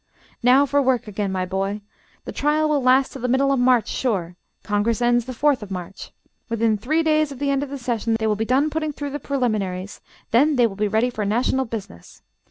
[0.41, 1.81] Now for work again my boy.
[2.25, 5.69] The trial will last to the middle of March, sure; Congress ends the fourth of
[5.69, 6.09] March.
[6.49, 9.11] Within three days of the end of the session they will be done putting through
[9.11, 10.01] the preliminaries
[10.31, 12.23] then they will be ready for national business.